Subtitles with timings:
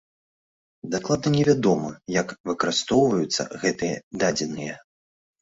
[0.95, 1.89] Дакладна не вядома,
[2.21, 4.73] як выкарыстоўваюцца гэтыя дадзеныя.